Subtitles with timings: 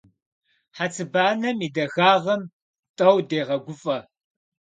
[0.75, 2.41] Хьэцыбанэм и дахагъэм
[2.97, 3.97] тӀэу дегъэгуфӀэ.